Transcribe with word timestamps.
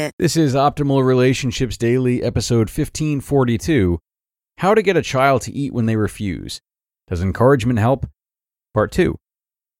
This 0.00 0.34
is 0.34 0.54
Optimal 0.54 1.04
Relationships 1.04 1.76
Daily, 1.76 2.22
episode 2.22 2.68
1542 2.68 3.98
How 4.56 4.74
to 4.74 4.80
Get 4.80 4.96
a 4.96 5.02
Child 5.02 5.42
to 5.42 5.52
Eat 5.52 5.74
When 5.74 5.84
They 5.84 5.96
Refuse. 5.96 6.62
Does 7.08 7.20
encouragement 7.20 7.78
help? 7.78 8.06
Part 8.72 8.92
2 8.92 9.16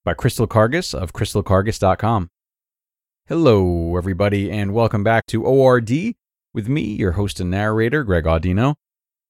by 0.04 0.12
Crystal 0.12 0.46
Karges 0.46 0.92
of 0.92 1.14
crystalkarges.com. 1.14 2.28
Hello, 3.28 3.96
everybody, 3.96 4.50
and 4.50 4.74
welcome 4.74 5.02
back 5.02 5.24
to 5.28 5.44
ORD 5.44 5.90
with 6.52 6.68
me, 6.68 6.82
your 6.82 7.12
host 7.12 7.40
and 7.40 7.50
narrator, 7.50 8.04
Greg 8.04 8.24
Audino. 8.24 8.74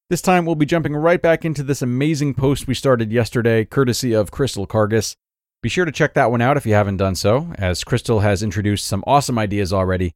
This 0.09 0.23
time 0.23 0.45
we'll 0.45 0.57
be 0.57 0.67
jumping 0.67 0.97
right 0.97 1.23
back 1.23 1.45
into 1.45 1.63
this 1.63 1.83
amazing 1.83 2.35
post 2.35 2.67
we 2.67 2.75
started 2.75 3.13
yesterday, 3.13 3.65
courtesy 3.65 4.13
of 4.13 4.33
Crystal 4.33 4.67
Karges. 4.67 5.15
Be 5.63 5.69
sure 5.69 5.85
to 5.85 5.93
check 5.93 6.15
that 6.15 6.33
one 6.33 6.41
out 6.41 6.57
if 6.57 6.67
you 6.67 6.75
haven't 6.75 6.97
done 6.97 7.15
so, 7.15 7.53
as 7.55 7.85
Crystal 7.85 8.21
has 8.21 8.43
introduced 8.43 8.87
some 8.87 9.05
awesome 9.07 9.39
ideas 9.39 9.73
already 9.73 10.15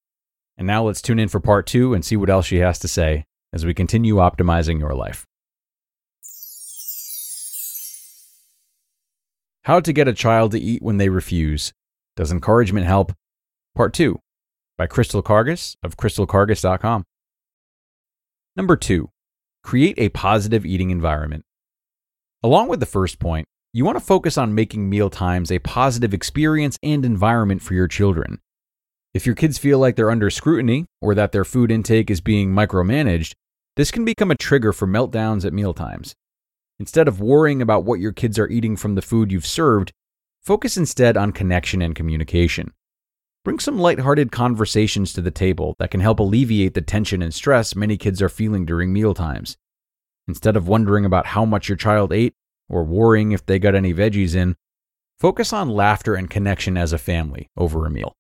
and 0.57 0.67
now 0.67 0.85
let's 0.85 1.03
tune 1.03 1.19
in 1.19 1.29
for 1.29 1.41
part 1.41 1.67
two 1.67 1.95
and 1.95 2.05
see 2.05 2.17
what 2.17 2.31
else 2.31 2.47
she 2.47 2.59
has 2.59 2.79
to 2.81 2.89
say 2.89 3.25
as 3.53 3.65
we 3.65 3.75
continue 3.75 4.17
optimizing 4.17 4.79
your 4.79 4.95
life. 4.95 5.27
How 9.63 9.81
to 9.81 9.93
get 9.93 10.09
a 10.09 10.13
child 10.13 10.53
to 10.53 10.61
eat 10.61 10.83
when 10.83 10.99
they 10.99 11.09
refuse. 11.09 11.73
Does 12.17 12.31
encouragement 12.31 12.87
help? 12.87 13.13
Part 13.75 13.95
2 13.95 14.21
by 14.77 14.87
Crystal 14.87 15.23
Karges 15.23 15.77
of 15.83 15.97
crystalkarges.com. 15.97 17.05
Number 18.57 18.77
2. 18.77 19.09
Create 19.63 19.99
a 19.99 20.11
positive 20.11 20.67
eating 20.67 20.91
environment. 20.91 21.45
Along 22.43 22.69
with 22.69 22.81
the 22.81 22.87
first 22.87 23.19
point, 23.19 23.49
you 23.73 23.85
want 23.85 23.97
to 23.97 24.05
focus 24.05 24.37
on 24.37 24.55
making 24.55 24.89
meal 24.89 25.09
times 25.09 25.51
a 25.51 25.59
positive 25.61 26.13
experience 26.13 26.79
and 26.83 27.05
environment 27.05 27.63
for 27.63 27.73
your 27.73 27.89
children. 27.89 28.41
If 29.15 29.27
your 29.27 29.37
kids 29.37 29.59
feel 29.59 29.79
like 29.79 29.95
they're 29.95 30.11
under 30.11 30.29
scrutiny 30.29 30.87
or 31.01 31.15
that 31.15 31.31
their 31.31 31.45
food 31.45 31.71
intake 31.71 32.11
is 32.11 32.21
being 32.21 32.51
micromanaged, 32.51 33.35
this 33.77 33.93
can 33.93 34.05
become 34.05 34.33
a 34.33 34.37
trigger 34.37 34.73
for 34.73 34.89
meltdowns 34.89 35.45
at 35.45 35.53
mealtimes. 35.53 36.17
Instead 36.81 37.07
of 37.07 37.21
worrying 37.21 37.63
about 37.63 37.85
what 37.85 38.01
your 38.01 38.11
kids 38.11 38.41
are 38.41 38.49
eating 38.49 38.75
from 38.75 38.97
the 38.97 39.03
food 39.03 39.31
you've 39.31 39.47
served, 39.47 39.93
focus 40.43 40.77
instead 40.77 41.17
on 41.17 41.31
connection 41.31 41.81
and 41.81 41.95
communication. 41.95 42.73
Bring 43.45 43.61
some 43.61 43.79
lighthearted 43.79 44.33
conversations 44.33 45.13
to 45.13 45.21
the 45.21 45.31
table 45.31 45.77
that 45.79 45.93
can 45.93 46.01
help 46.01 46.19
alleviate 46.19 46.75
the 46.75 46.81
tension 46.81 47.23
and 47.23 47.33
stress 47.33 47.77
many 47.77 47.97
kids 47.97 48.21
are 48.21 48.29
feeling 48.29 48.67
during 48.67 48.93
mealtimes. 48.93 49.57
Instead 50.27 50.57
of 50.57 50.67
wondering 50.67 51.05
about 51.05 51.27
how 51.27 51.45
much 51.45 51.69
your 51.69 51.77
child 51.77 52.13
ate 52.13 52.35
or 52.69 52.83
worrying 52.83 53.31
if 53.31 53.47
they 53.47 53.61
got 53.61 53.77
any 53.77 53.95
veggies 53.95 54.35
in, 54.35 54.57
focus 55.21 55.53
on 55.53 55.69
laughter 55.69 56.17
and 56.17 56.31
connection 56.31 56.77
as 56.77 56.93
a 56.93 56.99
family 56.99 57.49
over 57.57 57.87
a 57.87 57.91
meal. 57.91 58.17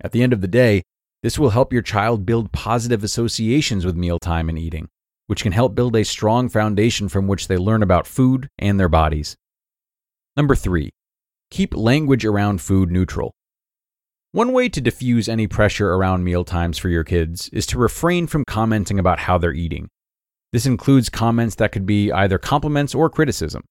At 0.00 0.12
the 0.12 0.22
end 0.22 0.32
of 0.32 0.40
the 0.40 0.48
day, 0.48 0.82
this 1.22 1.38
will 1.38 1.50
help 1.50 1.72
your 1.72 1.82
child 1.82 2.24
build 2.24 2.52
positive 2.52 3.02
associations 3.02 3.84
with 3.84 3.96
mealtime 3.96 4.48
and 4.48 4.58
eating, 4.58 4.88
which 5.26 5.42
can 5.42 5.52
help 5.52 5.74
build 5.74 5.96
a 5.96 6.04
strong 6.04 6.48
foundation 6.48 7.08
from 7.08 7.26
which 7.26 7.48
they 7.48 7.56
learn 7.56 7.82
about 7.82 8.06
food 8.06 8.48
and 8.58 8.78
their 8.78 8.88
bodies. 8.88 9.36
Number 10.36 10.54
three, 10.54 10.90
keep 11.50 11.74
language 11.74 12.24
around 12.24 12.60
food 12.60 12.90
neutral. 12.90 13.32
One 14.30 14.52
way 14.52 14.68
to 14.68 14.80
diffuse 14.80 15.28
any 15.28 15.48
pressure 15.48 15.92
around 15.92 16.22
mealtimes 16.22 16.78
for 16.78 16.88
your 16.88 17.02
kids 17.02 17.48
is 17.48 17.66
to 17.66 17.78
refrain 17.78 18.26
from 18.26 18.44
commenting 18.46 18.98
about 18.98 19.18
how 19.18 19.38
they're 19.38 19.52
eating. 19.52 19.88
This 20.52 20.66
includes 20.66 21.08
comments 21.08 21.56
that 21.56 21.72
could 21.72 21.86
be 21.86 22.12
either 22.12 22.38
compliments 22.38 22.94
or 22.94 23.10
criticism. 23.10 23.64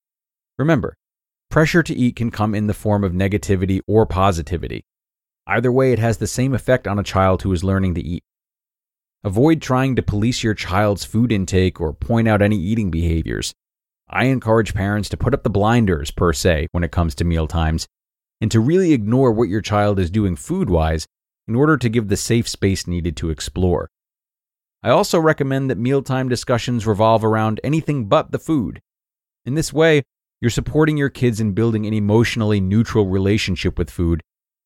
Remember, 0.59 0.95
pressure 1.49 1.83
to 1.83 1.95
eat 1.95 2.17
can 2.17 2.31
come 2.31 2.53
in 2.53 2.67
the 2.67 2.73
form 2.73 3.03
of 3.03 3.13
negativity 3.13 3.79
or 3.87 4.05
positivity. 4.05 4.83
Either 5.47 5.71
way, 5.71 5.93
it 5.93 5.99
has 5.99 6.17
the 6.17 6.27
same 6.27 6.53
effect 6.53 6.87
on 6.87 6.99
a 6.99 7.03
child 7.03 7.41
who 7.41 7.53
is 7.53 7.63
learning 7.63 7.95
to 7.95 8.01
eat. 8.01 8.21
Avoid 9.23 9.61
trying 9.61 9.95
to 9.95 10.03
police 10.03 10.43
your 10.43 10.53
child's 10.53 11.05
food 11.05 11.31
intake 11.31 11.79
or 11.79 11.93
point 11.93 12.27
out 12.27 12.41
any 12.41 12.57
eating 12.57 12.91
behaviors. 12.91 13.53
I 14.09 14.25
encourage 14.25 14.73
parents 14.73 15.07
to 15.09 15.17
put 15.17 15.33
up 15.33 15.43
the 15.43 15.49
blinders, 15.49 16.11
per 16.11 16.33
se, 16.33 16.67
when 16.71 16.83
it 16.83 16.91
comes 16.91 17.15
to 17.15 17.25
meal 17.25 17.47
times, 17.47 17.87
and 18.41 18.51
to 18.51 18.59
really 18.59 18.91
ignore 18.91 19.31
what 19.31 19.49
your 19.49 19.61
child 19.61 19.99
is 19.99 20.11
doing 20.11 20.35
food 20.35 20.69
wise 20.69 21.07
in 21.47 21.55
order 21.55 21.77
to 21.77 21.89
give 21.89 22.09
the 22.09 22.17
safe 22.17 22.47
space 22.47 22.85
needed 22.85 23.15
to 23.17 23.29
explore. 23.29 23.89
I 24.83 24.89
also 24.89 25.17
recommend 25.17 25.69
that 25.69 25.77
mealtime 25.77 26.27
discussions 26.27 26.85
revolve 26.85 27.23
around 27.23 27.61
anything 27.63 28.05
but 28.05 28.31
the 28.31 28.39
food. 28.39 28.81
In 29.45 29.55
this 29.55 29.71
way, 29.71 30.03
you're 30.41 30.51
supporting 30.51 30.97
your 30.97 31.09
kids 31.09 31.39
in 31.39 31.53
building 31.53 31.85
an 31.85 31.93
emotionally 31.93 32.59
neutral 32.59 33.07
relationship 33.07 33.77
with 33.77 33.89
food 33.89 34.21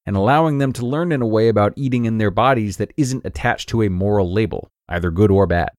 and 0.05 0.15
allowing 0.15 0.57
them 0.57 0.73
to 0.73 0.85
learn 0.85 1.11
in 1.11 1.21
a 1.21 1.27
way 1.27 1.47
about 1.47 1.73
eating 1.75 2.05
in 2.05 2.17
their 2.17 2.31
bodies 2.31 2.77
that 2.77 2.93
isn't 2.97 3.25
attached 3.25 3.69
to 3.69 3.83
a 3.83 3.89
moral 3.89 4.31
label, 4.31 4.69
either 4.89 5.11
good 5.11 5.31
or 5.31 5.45
bad. 5.45 5.69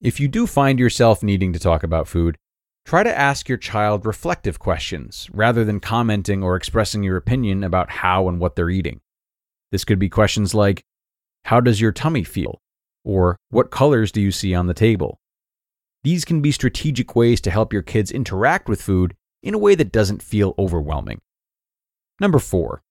If 0.00 0.20
you 0.20 0.28
do 0.28 0.46
find 0.46 0.78
yourself 0.78 1.22
needing 1.22 1.52
to 1.52 1.58
talk 1.58 1.82
about 1.82 2.08
food, 2.08 2.36
try 2.84 3.02
to 3.02 3.18
ask 3.18 3.48
your 3.48 3.58
child 3.58 4.04
reflective 4.04 4.58
questions 4.58 5.28
rather 5.32 5.64
than 5.64 5.80
commenting 5.80 6.42
or 6.42 6.56
expressing 6.56 7.02
your 7.02 7.16
opinion 7.16 7.64
about 7.64 7.90
how 7.90 8.28
and 8.28 8.38
what 8.38 8.56
they're 8.56 8.70
eating. 8.70 9.00
This 9.70 9.84
could 9.84 9.98
be 9.98 10.08
questions 10.08 10.54
like 10.54 10.82
How 11.46 11.60
does 11.60 11.80
your 11.80 11.92
tummy 11.92 12.24
feel? 12.24 12.60
or 13.04 13.36
What 13.50 13.70
colors 13.70 14.12
do 14.12 14.20
you 14.20 14.30
see 14.30 14.54
on 14.54 14.66
the 14.66 14.74
table? 14.74 15.18
These 16.02 16.24
can 16.24 16.42
be 16.42 16.52
strategic 16.52 17.16
ways 17.16 17.40
to 17.40 17.50
help 17.50 17.72
your 17.72 17.82
kids 17.82 18.10
interact 18.10 18.68
with 18.68 18.82
food 18.82 19.14
in 19.42 19.54
a 19.54 19.58
way 19.58 19.74
that 19.74 19.92
doesn't 19.92 20.22
feel 20.22 20.54
overwhelming. 20.58 21.20
Number 22.20 22.38
four, 22.38 22.82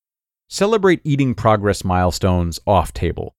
Celebrate 0.54 1.02
eating 1.04 1.34
progress 1.34 1.84
milestones 1.84 2.60
off 2.68 2.94
table. 2.94 3.34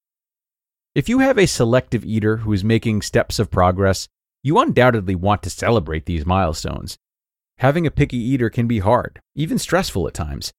If 0.96 1.08
you 1.08 1.20
have 1.20 1.38
a 1.38 1.46
selective 1.46 2.04
eater 2.04 2.38
who 2.38 2.52
is 2.52 2.64
making 2.64 3.02
steps 3.02 3.38
of 3.38 3.52
progress, 3.52 4.08
you 4.42 4.58
undoubtedly 4.58 5.14
want 5.14 5.44
to 5.44 5.50
celebrate 5.50 6.06
these 6.06 6.26
milestones. 6.26 6.98
Having 7.58 7.86
a 7.86 7.92
picky 7.92 8.16
eater 8.16 8.50
can 8.50 8.66
be 8.66 8.80
hard, 8.80 9.20
even 9.36 9.60
stressful 9.60 10.08
at 10.08 10.14
times. 10.14 10.52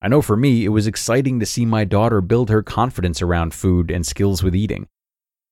I 0.00 0.08
know 0.08 0.22
for 0.22 0.34
me, 0.34 0.64
it 0.64 0.70
was 0.70 0.86
exciting 0.86 1.40
to 1.40 1.44
see 1.44 1.66
my 1.66 1.84
daughter 1.84 2.22
build 2.22 2.48
her 2.48 2.62
confidence 2.62 3.20
around 3.20 3.52
food 3.52 3.90
and 3.90 4.06
skills 4.06 4.42
with 4.42 4.56
eating. 4.56 4.88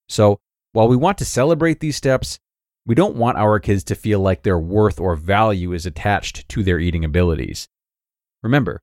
So, 0.09 0.39
while 0.72 0.89
we 0.89 0.97
want 0.97 1.19
to 1.19 1.27
celebrate 1.27 1.81
these 1.81 1.97
steps, 1.97 2.39
we 2.87 2.95
don't 2.95 3.16
want 3.16 3.37
our 3.37 3.61
kids 3.61 3.84
to 3.84 3.95
feel 3.95 4.21
like 4.21 4.42
their 4.42 4.59
worth 4.59 4.98
or 5.01 5.16
value 5.16 5.75
is 5.75 5.84
attached 5.84 6.48
to 6.48 6.63
their 6.63 6.78
eating 6.78 7.04
abilities. 7.04 7.69
Remember, 8.42 8.80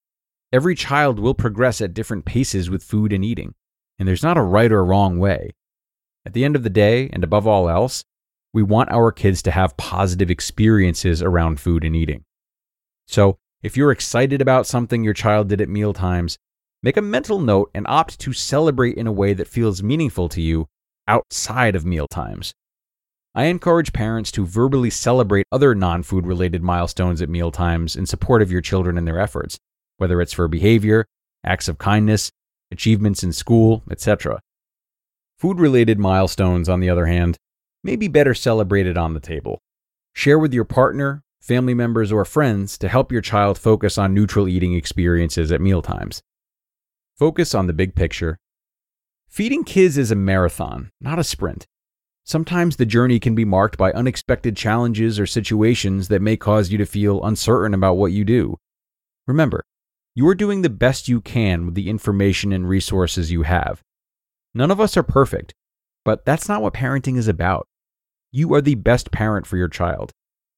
Every 0.53 0.75
child 0.75 1.17
will 1.17 1.33
progress 1.33 1.81
at 1.81 1.95
different 1.95 2.25
paces 2.25 2.69
with 2.69 2.83
food 2.83 3.11
and 3.11 3.25
eating, 3.25 3.55
and 3.97 4.07
there's 4.07 4.21
not 4.21 4.37
a 4.37 4.43
right 4.43 4.71
or 4.71 4.85
wrong 4.85 5.17
way. 5.17 5.49
At 6.27 6.33
the 6.33 6.45
end 6.45 6.55
of 6.55 6.61
the 6.61 6.69
day, 6.69 7.09
and 7.11 7.23
above 7.23 7.47
all 7.47 7.67
else, 7.67 8.03
we 8.53 8.61
want 8.61 8.91
our 8.91 9.11
kids 9.11 9.41
to 9.41 9.51
have 9.51 9.75
positive 9.77 10.29
experiences 10.29 11.23
around 11.23 11.59
food 11.59 11.83
and 11.83 11.95
eating. 11.95 12.23
So, 13.07 13.37
if 13.63 13.75
you're 13.75 13.91
excited 13.91 14.43
about 14.43 14.67
something 14.67 15.03
your 15.03 15.15
child 15.15 15.49
did 15.49 15.59
at 15.59 15.69
mealtimes, 15.69 16.37
make 16.83 16.97
a 16.97 17.01
mental 17.01 17.39
note 17.39 17.71
and 17.73 17.87
opt 17.87 18.19
to 18.19 18.31
celebrate 18.31 18.95
in 18.95 19.07
a 19.07 19.11
way 19.11 19.33
that 19.33 19.47
feels 19.47 19.81
meaningful 19.81 20.29
to 20.29 20.41
you 20.41 20.67
outside 21.07 21.75
of 21.75 21.83
mealtimes. 21.83 22.53
I 23.33 23.45
encourage 23.45 23.91
parents 23.91 24.31
to 24.33 24.45
verbally 24.45 24.91
celebrate 24.91 25.47
other 25.51 25.73
non 25.73 26.03
food 26.03 26.27
related 26.27 26.61
milestones 26.61 27.23
at 27.23 27.29
mealtimes 27.29 27.95
in 27.95 28.05
support 28.05 28.43
of 28.43 28.51
your 28.51 28.61
children 28.61 28.99
and 28.99 29.07
their 29.07 29.19
efforts, 29.19 29.57
whether 30.03 30.19
it's 30.19 30.33
for 30.33 30.49
behavior, 30.49 31.05
acts 31.45 31.69
of 31.69 31.77
kindness, 31.77 32.29
achievements 32.71 33.23
in 33.23 33.31
school, 33.31 33.83
etc. 33.89 34.41
Food 35.37 35.61
related 35.61 35.97
milestones, 35.97 36.67
on 36.67 36.81
the 36.81 36.89
other 36.89 37.05
hand, 37.05 37.37
may 37.85 37.95
be 37.95 38.09
better 38.09 38.33
celebrated 38.33 38.97
on 38.97 39.13
the 39.13 39.21
table. 39.21 39.61
Share 40.13 40.37
with 40.37 40.53
your 40.53 40.65
partner, 40.65 41.23
family 41.39 41.73
members, 41.73 42.11
or 42.11 42.25
friends 42.25 42.77
to 42.79 42.89
help 42.89 43.13
your 43.13 43.21
child 43.21 43.57
focus 43.57 43.97
on 43.97 44.13
neutral 44.13 44.49
eating 44.49 44.73
experiences 44.73 45.53
at 45.53 45.61
mealtimes. 45.61 46.21
Focus 47.17 47.55
on 47.55 47.67
the 47.67 47.71
big 47.71 47.95
picture. 47.95 48.37
Feeding 49.29 49.63
kids 49.63 49.97
is 49.97 50.11
a 50.11 50.15
marathon, 50.15 50.91
not 50.99 51.17
a 51.17 51.23
sprint. 51.23 51.65
Sometimes 52.25 52.75
the 52.75 52.85
journey 52.85 53.21
can 53.21 53.35
be 53.35 53.45
marked 53.45 53.77
by 53.77 53.93
unexpected 53.93 54.57
challenges 54.57 55.17
or 55.17 55.25
situations 55.25 56.09
that 56.09 56.21
may 56.21 56.35
cause 56.35 56.71
you 56.71 56.77
to 56.77 56.85
feel 56.85 57.23
uncertain 57.23 57.73
about 57.73 57.95
what 57.95 58.11
you 58.11 58.25
do. 58.25 58.57
Remember, 59.27 59.63
you 60.15 60.27
are 60.27 60.35
doing 60.35 60.61
the 60.61 60.69
best 60.69 61.07
you 61.07 61.21
can 61.21 61.65
with 61.65 61.75
the 61.75 61.89
information 61.89 62.53
and 62.53 62.69
resources 62.69 63.31
you 63.31 63.43
have. 63.43 63.81
None 64.53 64.69
of 64.69 64.79
us 64.79 64.95
are 64.95 65.03
perfect, 65.03 65.53
but 66.05 66.25
that's 66.25 66.47
not 66.47 66.61
what 66.61 66.73
parenting 66.73 67.17
is 67.17 67.27
about. 67.27 67.67
You 68.31 68.53
are 68.53 68.61
the 68.61 68.75
best 68.75 69.11
parent 69.11 69.47
for 69.47 69.57
your 69.57 69.67
child, 69.67 70.11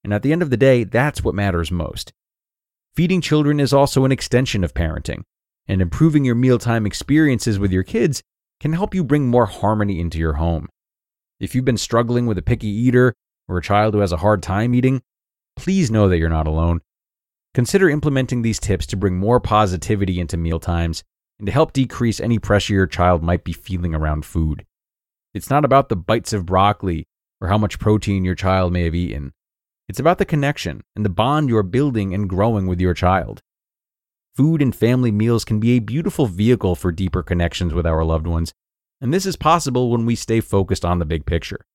and 0.03 0.13
at 0.13 0.23
the 0.23 0.31
end 0.31 0.41
of 0.41 0.49
the 0.49 0.57
day, 0.57 0.83
that's 0.83 1.23
what 1.23 1.35
matters 1.35 1.71
most. 1.71 2.11
Feeding 2.95 3.21
children 3.21 3.59
is 3.59 3.73
also 3.73 4.05
an 4.05 4.11
extension 4.11 4.63
of 4.63 4.73
parenting, 4.73 5.23
and 5.67 5.81
improving 5.81 6.25
your 6.25 6.35
mealtime 6.35 6.85
experiences 6.85 7.59
with 7.59 7.71
your 7.71 7.83
kids 7.83 8.21
can 8.59 8.73
help 8.73 8.95
you 8.95 9.03
bring 9.03 9.27
more 9.27 9.45
harmony 9.45 9.99
into 9.99 10.17
your 10.17 10.33
home. 10.33 10.67
If 11.39 11.53
you've 11.53 11.65
been 11.65 11.77
struggling 11.77 12.25
with 12.25 12.37
a 12.37 12.41
picky 12.41 12.67
eater 12.67 13.13
or 13.47 13.57
a 13.57 13.61
child 13.61 13.93
who 13.93 13.99
has 13.99 14.11
a 14.11 14.17
hard 14.17 14.41
time 14.41 14.73
eating, 14.73 15.01
please 15.55 15.91
know 15.91 16.07
that 16.07 16.17
you're 16.17 16.29
not 16.29 16.47
alone. 16.47 16.81
Consider 17.55 17.89
implementing 17.89 18.41
these 18.41 18.59
tips 18.59 18.85
to 18.87 18.97
bring 18.97 19.17
more 19.17 19.39
positivity 19.39 20.19
into 20.19 20.35
mealtimes 20.35 21.05
and 21.39 21.45
to 21.45 21.53
help 21.53 21.71
decrease 21.71 22.19
any 22.19 22.37
pressure 22.37 22.73
your 22.73 22.85
child 22.85 23.23
might 23.23 23.45
be 23.45 23.53
feeling 23.53 23.95
around 23.95 24.25
food. 24.25 24.65
It's 25.33 25.49
not 25.49 25.63
about 25.63 25.87
the 25.87 25.95
bites 25.95 26.33
of 26.33 26.45
broccoli 26.45 27.07
or 27.39 27.47
how 27.47 27.57
much 27.57 27.79
protein 27.79 28.25
your 28.25 28.35
child 28.35 28.73
may 28.73 28.83
have 28.83 28.93
eaten. 28.93 29.31
It's 29.87 30.01
about 30.01 30.17
the 30.17 30.25
connection 30.25 30.81
and 30.97 31.05
the 31.05 31.09
bond 31.09 31.47
you're 31.47 31.63
building 31.63 32.13
and 32.13 32.29
growing 32.29 32.67
with 32.67 32.81
your 32.81 32.93
child. 32.93 33.41
Food 34.35 34.61
and 34.61 34.75
family 34.75 35.13
meals 35.13 35.45
can 35.45 35.61
be 35.61 35.77
a 35.77 35.79
beautiful 35.79 36.25
vehicle 36.25 36.75
for 36.75 36.91
deeper 36.91 37.23
connections 37.23 37.73
with 37.73 37.85
our 37.85 38.03
loved 38.03 38.27
ones 38.27 38.53
and 38.99 39.13
this 39.13 39.25
is 39.25 39.37
possible 39.37 39.91
when 39.91 40.05
we 40.05 40.15
stay 40.15 40.41
focused 40.41 40.83
on 40.83 40.99
the 40.99 41.05
big 41.05 41.25
picture. 41.25 41.65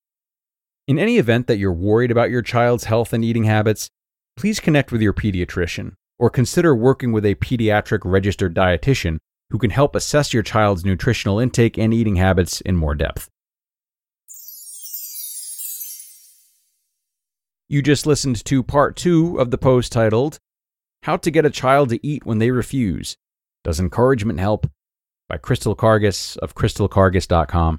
In 0.87 0.99
any 0.99 1.17
event 1.17 1.47
that 1.47 1.57
you're 1.57 1.73
worried 1.73 2.11
about 2.11 2.29
your 2.29 2.43
child's 2.43 2.85
health 2.85 3.15
and 3.15 3.25
eating 3.25 3.45
habits, 3.45 3.91
please 4.37 4.61
connect 4.61 4.93
with 4.93 5.03
your 5.03 5.13
pediatrician 5.13 5.93
or 6.19 6.31
consider 6.31 6.75
working 6.75 7.13
with 7.13 7.25
a 7.25 7.35
pediatric 7.37 8.01
registered 8.05 8.55
dietitian 8.55 9.19
who 9.51 9.59
can 9.59 9.71
help 9.71 9.97
assess 9.97 10.33
your 10.33 10.43
child's 10.43 10.85
nutritional 10.85 11.39
intake 11.39 11.79
and 11.79 11.93
eating 11.93 12.17
habits 12.17 12.61
in 12.61 12.77
more 12.77 12.95
depth. 12.95 13.29
You 17.69 17.83
just 17.83 18.05
listened 18.07 18.45
to 18.45 18.63
part 18.63 18.97
two 18.97 19.39
of 19.39 19.51
the 19.51 19.59
post 19.59 19.93
titled, 19.93 20.39
How 21.05 21.17
to 21.19 21.31
Get 21.31 21.47
a 21.47 21.51
Child 21.51 21.91
to 21.91 22.07
Eat 22.07 22.27
When 22.27 22.39
They 22.39 22.51
Refuse. 22.51 23.17
Does 23.63 23.79
Encouragement 23.79 24.41
Help? 24.41 24.69
by 25.29 25.37
Crystal 25.37 25.77
Karges 25.77 26.37
of 26.39 26.57
crystalkarges.com. 26.57 27.79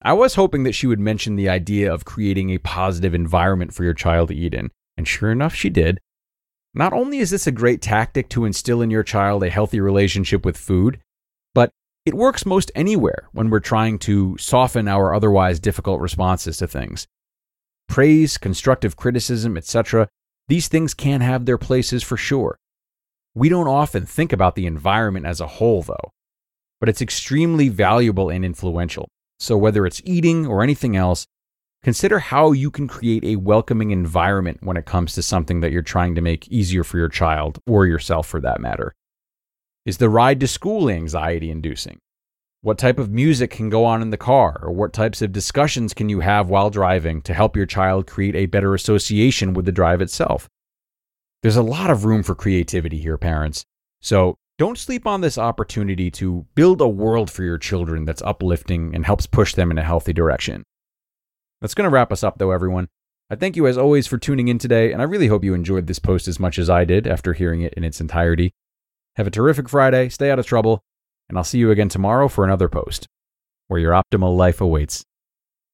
I 0.00 0.12
was 0.12 0.36
hoping 0.36 0.62
that 0.62 0.74
she 0.74 0.86
would 0.86 1.00
mention 1.00 1.34
the 1.34 1.48
idea 1.48 1.92
of 1.92 2.04
creating 2.04 2.50
a 2.50 2.58
positive 2.58 3.14
environment 3.14 3.74
for 3.74 3.82
your 3.82 3.94
child 3.94 4.28
to 4.28 4.34
eat 4.34 4.54
in, 4.54 4.70
and 4.96 5.08
sure 5.08 5.32
enough, 5.32 5.54
she 5.54 5.70
did. 5.70 5.98
Not 6.72 6.92
only 6.92 7.18
is 7.18 7.30
this 7.30 7.48
a 7.48 7.52
great 7.52 7.82
tactic 7.82 8.28
to 8.30 8.44
instill 8.44 8.80
in 8.80 8.90
your 8.90 9.02
child 9.02 9.42
a 9.42 9.50
healthy 9.50 9.80
relationship 9.80 10.44
with 10.44 10.56
food, 10.56 11.00
but 11.52 11.70
it 12.06 12.14
works 12.14 12.46
most 12.46 12.70
anywhere 12.76 13.28
when 13.32 13.50
we're 13.50 13.58
trying 13.58 13.98
to 14.00 14.36
soften 14.38 14.86
our 14.86 15.12
otherwise 15.12 15.58
difficult 15.58 16.00
responses 16.00 16.58
to 16.58 16.68
things. 16.68 17.08
Praise, 17.88 18.38
constructive 18.38 18.96
criticism, 18.96 19.56
etc., 19.56 20.08
these 20.46 20.68
things 20.68 20.94
can 20.94 21.20
have 21.20 21.44
their 21.44 21.58
places 21.58 22.04
for 22.04 22.16
sure. 22.16 22.56
We 23.34 23.48
don't 23.48 23.68
often 23.68 24.06
think 24.06 24.32
about 24.32 24.54
the 24.54 24.66
environment 24.66 25.26
as 25.26 25.40
a 25.40 25.46
whole, 25.46 25.82
though, 25.82 26.12
but 26.78 26.88
it's 26.88 27.02
extremely 27.02 27.68
valuable 27.68 28.30
and 28.30 28.44
influential. 28.44 29.08
So, 29.38 29.56
whether 29.56 29.86
it's 29.86 30.02
eating 30.04 30.46
or 30.46 30.62
anything 30.62 30.96
else, 30.96 31.26
consider 31.82 32.18
how 32.18 32.52
you 32.52 32.70
can 32.70 32.88
create 32.88 33.24
a 33.24 33.36
welcoming 33.36 33.92
environment 33.92 34.58
when 34.62 34.76
it 34.76 34.86
comes 34.86 35.12
to 35.14 35.22
something 35.22 35.60
that 35.60 35.70
you're 35.70 35.82
trying 35.82 36.14
to 36.16 36.20
make 36.20 36.48
easier 36.48 36.82
for 36.82 36.98
your 36.98 37.08
child 37.08 37.60
or 37.66 37.86
yourself 37.86 38.26
for 38.26 38.40
that 38.40 38.60
matter. 38.60 38.94
Is 39.86 39.98
the 39.98 40.08
ride 40.08 40.40
to 40.40 40.48
school 40.48 40.90
anxiety 40.90 41.50
inducing? 41.50 41.98
What 42.60 42.78
type 42.78 42.98
of 42.98 43.10
music 43.10 43.52
can 43.52 43.70
go 43.70 43.84
on 43.84 44.02
in 44.02 44.10
the 44.10 44.16
car, 44.16 44.58
or 44.60 44.72
what 44.72 44.92
types 44.92 45.22
of 45.22 45.32
discussions 45.32 45.94
can 45.94 46.08
you 46.08 46.20
have 46.20 46.48
while 46.48 46.70
driving 46.70 47.22
to 47.22 47.32
help 47.32 47.56
your 47.56 47.66
child 47.66 48.08
create 48.08 48.34
a 48.34 48.46
better 48.46 48.74
association 48.74 49.54
with 49.54 49.64
the 49.64 49.72
drive 49.72 50.02
itself? 50.02 50.48
There's 51.42 51.56
a 51.56 51.62
lot 51.62 51.88
of 51.90 52.04
room 52.04 52.24
for 52.24 52.34
creativity 52.34 52.98
here, 52.98 53.16
parents. 53.16 53.64
So 54.00 54.36
don't 54.58 54.76
sleep 54.76 55.06
on 55.06 55.20
this 55.20 55.38
opportunity 55.38 56.10
to 56.10 56.44
build 56.56 56.80
a 56.80 56.88
world 56.88 57.30
for 57.30 57.44
your 57.44 57.58
children 57.58 58.04
that's 58.04 58.22
uplifting 58.22 58.92
and 58.94 59.06
helps 59.06 59.26
push 59.26 59.54
them 59.54 59.70
in 59.70 59.78
a 59.78 59.84
healthy 59.84 60.12
direction. 60.12 60.64
That's 61.60 61.74
going 61.74 61.84
to 61.84 61.94
wrap 61.94 62.12
us 62.12 62.24
up, 62.24 62.38
though, 62.38 62.50
everyone. 62.50 62.88
I 63.30 63.36
thank 63.36 63.56
you 63.56 63.68
as 63.68 63.78
always 63.78 64.08
for 64.08 64.18
tuning 64.18 64.48
in 64.48 64.58
today, 64.58 64.92
and 64.92 65.00
I 65.00 65.04
really 65.04 65.28
hope 65.28 65.44
you 65.44 65.54
enjoyed 65.54 65.86
this 65.86 66.00
post 66.00 66.26
as 66.26 66.40
much 66.40 66.58
as 66.58 66.68
I 66.68 66.84
did 66.84 67.06
after 67.06 67.34
hearing 67.34 67.62
it 67.62 67.74
in 67.74 67.84
its 67.84 68.00
entirety. 68.00 68.52
Have 69.16 69.28
a 69.28 69.30
terrific 69.30 69.68
Friday, 69.68 70.08
stay 70.08 70.30
out 70.30 70.38
of 70.38 70.46
trouble, 70.46 70.80
and 71.28 71.38
I'll 71.38 71.44
see 71.44 71.58
you 71.58 71.70
again 71.70 71.88
tomorrow 71.88 72.26
for 72.26 72.44
another 72.44 72.68
post 72.68 73.06
where 73.68 73.80
your 73.80 73.92
optimal 73.92 74.36
life 74.36 74.60
awaits. 74.60 75.04